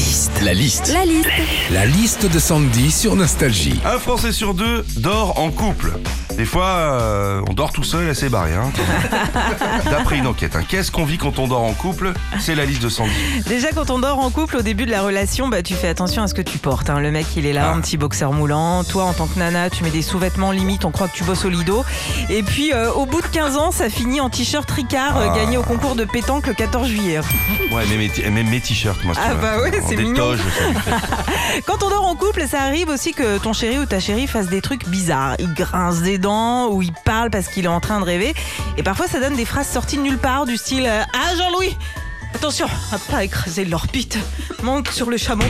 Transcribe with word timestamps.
liste. 0.00 0.40
La 0.42 0.54
liste. 0.54 0.92
La 0.94 1.04
liste. 1.04 1.28
La 1.70 1.84
liste 1.84 2.32
de 2.32 2.38
Sandy 2.38 2.90
sur 2.90 3.16
Nostalgie. 3.16 3.78
Un 3.84 3.98
Français 3.98 4.32
sur 4.32 4.54
deux 4.54 4.82
dort 4.96 5.38
en 5.38 5.50
couple. 5.50 5.92
Des 6.40 6.46
fois, 6.46 6.64
euh, 6.64 7.42
on 7.50 7.52
dort 7.52 7.70
tout 7.70 7.82
seul 7.84 8.08
et 8.08 8.14
c'est 8.14 8.30
barré. 8.30 8.54
Hein. 8.54 8.72
D'après 9.90 10.16
une 10.16 10.26
enquête, 10.26 10.56
hein. 10.56 10.62
qu'est-ce 10.66 10.90
qu'on 10.90 11.04
vit 11.04 11.18
quand 11.18 11.38
on 11.38 11.46
dort 11.46 11.64
en 11.64 11.74
couple? 11.74 12.14
C'est 12.38 12.54
la 12.54 12.64
liste 12.64 12.82
de 12.82 12.88
Sandy. 12.88 13.10
Déjà, 13.46 13.72
quand 13.72 13.90
on 13.90 13.98
dort 13.98 14.18
en 14.20 14.30
couple, 14.30 14.56
au 14.56 14.62
début 14.62 14.86
de 14.86 14.90
la 14.90 15.02
relation, 15.02 15.48
bah, 15.48 15.62
tu 15.62 15.74
fais 15.74 15.88
attention 15.88 16.22
à 16.22 16.28
ce 16.28 16.32
que 16.32 16.40
tu 16.40 16.56
portes. 16.56 16.88
hein. 16.88 16.98
Le 16.98 17.10
mec, 17.10 17.26
il 17.36 17.44
est 17.44 17.52
là, 17.52 17.68
Ah. 17.70 17.74
un 17.76 17.80
petit 17.82 17.98
boxeur 17.98 18.32
moulant. 18.32 18.84
Toi, 18.84 19.04
en 19.04 19.12
tant 19.12 19.26
que 19.26 19.38
nana, 19.38 19.68
tu 19.68 19.84
mets 19.84 19.90
des 19.90 20.00
sous-vêtements 20.00 20.50
limite, 20.50 20.86
on 20.86 20.90
croit 20.90 21.08
que 21.08 21.14
tu 21.14 21.24
bosses 21.24 21.44
au 21.44 21.50
lido. 21.50 21.84
Et 22.30 22.42
puis, 22.42 22.72
euh, 22.72 22.90
au 22.90 23.04
bout 23.04 23.20
de 23.20 23.26
15 23.26 23.58
ans, 23.58 23.70
ça 23.70 23.90
finit 23.90 24.22
en 24.22 24.30
t-shirt 24.30 24.70
Ricard, 24.70 25.18
euh, 25.18 25.26
Ah. 25.30 25.36
gagné 25.36 25.58
au 25.58 25.62
concours 25.62 25.94
de 25.94 26.06
pétanque 26.06 26.46
le 26.46 26.54
14 26.54 26.88
juillet. 26.88 27.20
Ouais, 27.70 27.84
même 28.30 28.48
mes, 28.48 28.60
t-shirts, 28.60 29.04
moi. 29.04 29.14
Ah 29.22 29.34
bah 29.34 29.60
ouais, 29.60 29.70
c'est 29.86 29.94
mignon. 29.96 30.30
Quand 31.66 31.82
on 31.82 31.90
dort 31.90 32.06
en 32.06 32.14
couple, 32.14 32.44
ça 32.50 32.62
arrive 32.62 32.88
aussi 32.88 33.12
que 33.12 33.36
ton 33.36 33.52
chéri 33.52 33.78
ou 33.78 33.84
ta 33.84 34.00
chérie 34.00 34.26
fasse 34.26 34.46
des 34.46 34.62
trucs 34.62 34.88
bizarres. 34.88 35.34
Il 35.38 35.52
grince 35.52 36.00
des 36.00 36.16
dents 36.16 36.29
ou 36.70 36.82
il 36.82 36.92
parle 37.04 37.30
parce 37.30 37.48
qu'il 37.48 37.64
est 37.64 37.68
en 37.68 37.80
train 37.80 38.00
de 38.00 38.04
rêver. 38.04 38.34
Et 38.76 38.82
parfois, 38.82 39.06
ça 39.06 39.20
donne 39.20 39.36
des 39.36 39.44
phrases 39.44 39.68
sorties 39.68 39.96
de 39.96 40.02
nulle 40.02 40.18
part 40.18 40.46
du 40.46 40.56
style 40.56 40.86
euh, 40.86 41.02
Ah 41.12 41.34
Jean-Louis, 41.36 41.76
attention 42.34 42.66
à 42.92 42.98
pas 43.10 43.24
écraser 43.24 43.64
l'orbite. 43.64 44.18
Monte 44.62 44.88
sur 44.88 45.10
le 45.10 45.16
chameau. 45.16 45.44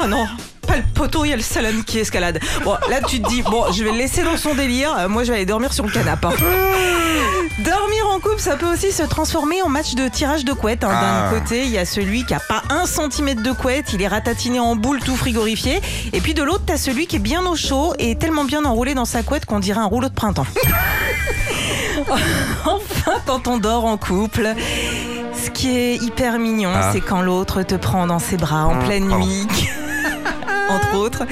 Ah 0.00 0.06
non. 0.06 0.26
Pas 0.72 0.78
le 0.78 0.84
poteau, 0.94 1.26
il 1.26 1.28
y 1.28 1.32
a 1.34 1.36
le 1.36 1.42
salami 1.42 1.84
qui 1.84 1.98
escalade. 1.98 2.40
Bon, 2.64 2.76
là 2.88 3.02
tu 3.06 3.20
te 3.20 3.28
dis, 3.28 3.42
bon, 3.42 3.70
je 3.72 3.84
vais 3.84 3.92
le 3.92 3.98
laisser 3.98 4.22
dans 4.22 4.38
son 4.38 4.54
délire. 4.54 4.94
Euh, 4.98 5.06
Moi, 5.08 5.22
je 5.22 5.28
vais 5.30 5.36
aller 5.36 5.44
dormir 5.46 5.70
sur 5.70 5.84
le 5.84 5.90
canapé. 5.92 6.28
hein. 6.28 6.30
Dormir 7.58 8.06
en 8.10 8.18
couple, 8.20 8.38
ça 8.40 8.56
peut 8.56 8.72
aussi 8.72 8.90
se 8.90 9.02
transformer 9.02 9.60
en 9.60 9.68
match 9.68 9.94
de 9.94 10.08
tirage 10.08 10.46
de 10.46 10.54
couette. 10.54 10.82
hein. 10.84 10.90
Ah. 10.90 11.28
D'un 11.30 11.38
côté, 11.38 11.64
il 11.64 11.70
y 11.70 11.76
a 11.76 11.84
celui 11.84 12.24
qui 12.24 12.32
a 12.32 12.40
pas 12.40 12.62
un 12.70 12.86
centimètre 12.86 13.42
de 13.42 13.52
couette, 13.52 13.92
il 13.92 14.00
est 14.00 14.08
ratatiné 14.08 14.60
en 14.60 14.74
boule 14.74 15.00
tout 15.00 15.14
frigorifié. 15.14 15.82
Et 16.14 16.20
puis 16.22 16.32
de 16.32 16.42
l'autre, 16.42 16.62
t'as 16.66 16.78
celui 16.78 17.06
qui 17.06 17.16
est 17.16 17.18
bien 17.18 17.44
au 17.44 17.54
chaud 17.54 17.92
et 17.98 18.16
tellement 18.16 18.44
bien 18.44 18.64
enroulé 18.64 18.94
dans 18.94 19.04
sa 19.04 19.22
couette 19.22 19.44
qu'on 19.44 19.60
dirait 19.60 19.80
un 19.80 19.84
rouleau 19.86 20.08
de 20.08 20.14
printemps. 20.14 20.46
enfin, 22.64 23.12
quand 23.26 23.46
on 23.48 23.58
dort 23.58 23.84
en 23.84 23.98
couple, 23.98 24.54
ce 25.34 25.50
qui 25.50 25.76
est 25.76 25.96
hyper 25.96 26.38
mignon, 26.38 26.70
Ah. 26.74 26.90
c'est 26.94 27.00
quand 27.02 27.20
l'autre 27.20 27.62
te 27.62 27.74
prend 27.74 28.06
dans 28.06 28.18
ses 28.18 28.38
bras 28.38 28.64
en 28.64 28.74
Mmh, 28.76 28.84
pleine 28.86 29.08
nuit. 29.08 29.46
Autres, 31.12 31.26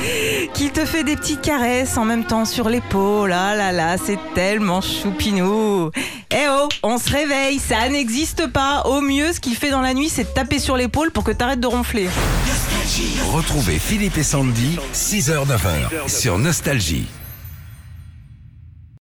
qu'il 0.54 0.70
te 0.72 0.84
fait 0.84 1.04
des 1.04 1.16
petites 1.16 1.40
caresses 1.40 1.96
en 1.96 2.04
même 2.04 2.24
temps 2.24 2.44
sur 2.44 2.68
l'épaule. 2.68 3.32
Ah 3.32 3.54
là 3.54 3.72
là, 3.72 3.96
c'est 3.96 4.18
tellement 4.34 4.80
choupinou. 4.80 5.90
Eh 6.32 6.46
oh, 6.50 6.68
on 6.82 6.98
se 6.98 7.10
réveille, 7.10 7.58
ça 7.58 7.88
n'existe 7.88 8.46
pas. 8.46 8.82
Au 8.82 9.00
mieux, 9.00 9.32
ce 9.32 9.40
qu'il 9.40 9.56
fait 9.56 9.70
dans 9.70 9.80
la 9.80 9.94
nuit, 9.94 10.08
c'est 10.08 10.34
taper 10.34 10.58
sur 10.58 10.76
l'épaule 10.76 11.10
pour 11.10 11.24
que 11.24 11.32
t'arrêtes 11.32 11.60
de 11.60 11.66
ronfler. 11.66 12.08
Retrouvez 13.32 13.78
Philippe 13.78 14.18
et 14.18 14.22
Sandy, 14.22 14.78
6h-9h 14.92 16.08
sur 16.08 16.38
Nostalgie. 16.38 17.06